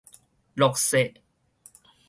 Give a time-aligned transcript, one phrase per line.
[0.55, 1.13] 落雪